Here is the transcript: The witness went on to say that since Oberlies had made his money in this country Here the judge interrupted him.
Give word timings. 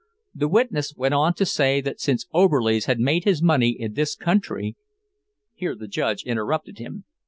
The 0.33 0.47
witness 0.47 0.95
went 0.97 1.13
on 1.13 1.35
to 1.35 1.45
say 1.45 1.79
that 1.79 1.99
since 2.01 2.25
Oberlies 2.33 2.85
had 2.85 2.99
made 2.99 3.23
his 3.23 3.43
money 3.43 3.69
in 3.69 3.93
this 3.93 4.15
country 4.15 4.75
Here 5.53 5.75
the 5.75 5.87
judge 5.87 6.23
interrupted 6.23 6.79
him. 6.79 7.05